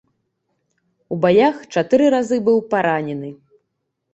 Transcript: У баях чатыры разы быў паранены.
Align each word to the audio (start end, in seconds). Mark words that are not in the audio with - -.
У 1.15 1.17
баях 1.27 1.55
чатыры 1.75 2.05
разы 2.15 2.37
быў 2.49 2.57
паранены. 2.73 3.29